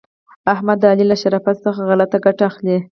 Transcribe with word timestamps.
احمد 0.53 0.77
د 0.79 0.83
علي 0.91 1.05
له 1.09 1.15
شرافت 1.21 1.57
څخه 1.65 1.81
غلته 1.89 2.17
ګټه 2.25 2.43
اخلي. 2.51 2.75